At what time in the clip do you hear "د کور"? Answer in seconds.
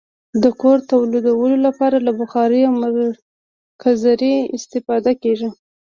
0.43-0.77